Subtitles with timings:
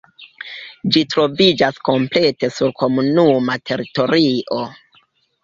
[0.95, 4.65] Ĝi troviĝas komplete sur komunuma teritorio.